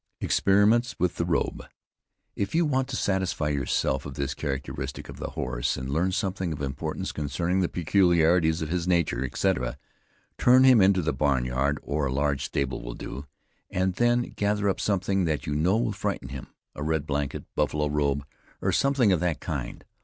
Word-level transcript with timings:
EXPERIMENTS 0.19 0.95
WITH 0.97 1.17
THE 1.17 1.25
ROBE. 1.27 1.63
If 2.35 2.55
you 2.55 2.65
want 2.65 2.87
to 2.87 2.95
satisfy 2.95 3.49
yourself 3.49 4.03
of 4.07 4.15
this 4.15 4.33
characteristic 4.33 5.09
of 5.09 5.17
the 5.17 5.33
horse, 5.37 5.77
and 5.77 5.91
learn 5.91 6.11
something 6.11 6.51
of 6.51 6.59
importance 6.63 7.11
concerning 7.11 7.59
the 7.59 7.69
peculiarities 7.69 8.63
of 8.63 8.69
his 8.69 8.87
nature, 8.87 9.23
etc., 9.23 9.77
turn 10.39 10.63
him 10.63 10.81
into 10.81 11.03
the 11.03 11.13
barn 11.13 11.45
yard, 11.45 11.77
or 11.83 12.07
a 12.07 12.11
large 12.11 12.43
stable 12.45 12.81
will 12.81 12.95
do, 12.95 13.27
and 13.69 13.93
then 13.93 14.33
gather 14.35 14.67
up 14.69 14.79
something 14.79 15.25
that 15.25 15.45
you 15.45 15.53
know 15.53 15.77
will 15.77 15.91
frighten 15.91 16.29
him; 16.29 16.47
a 16.73 16.81
red 16.81 17.05
blanket, 17.05 17.43
buffalo 17.53 17.85
robe, 17.85 18.25
or 18.59 18.71
something 18.71 19.11
of 19.11 19.19
that 19.19 19.39
kind. 19.39 19.85